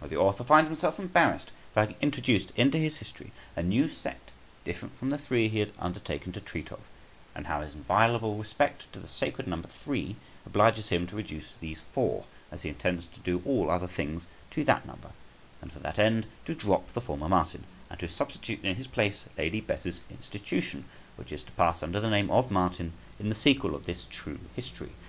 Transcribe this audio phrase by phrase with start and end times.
[0.00, 4.32] How the author finds himself embarrassed for having introduced into his history a new sect
[4.64, 6.80] different from the three he had undertaken to treat of;
[7.32, 11.80] and how his inviolable respect to the sacred number three obliges him to reduce these
[11.94, 15.12] four, as he intends to do all other things, to that number;
[15.62, 19.26] and for that end to drop the former Martin and to substitute in his place
[19.38, 23.76] Lady Bess's institution, which is to pass under the name of Martin in the sequel
[23.76, 24.90] of this true history.